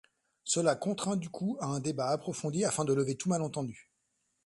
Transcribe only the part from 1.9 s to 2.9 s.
approfondi afin